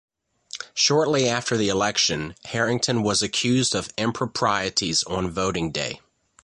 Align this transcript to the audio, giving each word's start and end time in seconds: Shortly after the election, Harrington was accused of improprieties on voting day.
Shortly 0.73 1.29
after 1.29 1.55
the 1.55 1.69
election, 1.69 2.33
Harrington 2.45 3.03
was 3.03 3.21
accused 3.21 3.75
of 3.75 3.93
improprieties 3.99 5.03
on 5.03 5.29
voting 5.29 5.71
day. 5.71 6.01